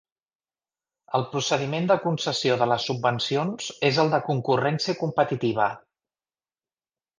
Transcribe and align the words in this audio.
El 1.19 1.25
procediment 1.33 1.89
de 1.91 1.97
concessió 2.05 2.57
de 2.63 2.69
les 2.71 2.87
subvencions 2.91 3.69
és 3.93 4.01
el 4.07 4.11
de 4.17 4.23
concurrència 4.31 4.99
competitiva. 5.05 5.71